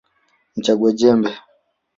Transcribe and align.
Mchagua 0.55 0.91
jembe 0.91 1.31